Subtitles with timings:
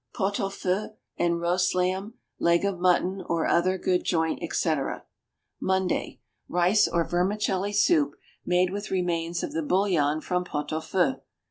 [0.15, 5.05] Pot au feu and roast lamb, leg of mutton or other good joint, etc.
[5.59, 6.19] Monday.
[6.49, 11.21] Rice or vermicelli soup made with remains of the bouillon from pot au feu.